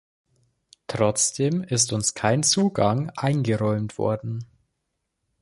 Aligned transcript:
Trotzdem 0.87 1.61
ist 1.63 1.93
uns 1.93 2.15
kein 2.15 2.41
Zugang 2.41 3.11
eingeräumt 3.17 3.99
worden. 3.99 4.39